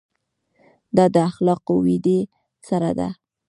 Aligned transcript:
دا 0.95 1.05
د 1.13 1.15
اخلاقو 1.29 1.73
ودې 1.85 2.19
سره 2.67 2.91
ده. 2.99 3.09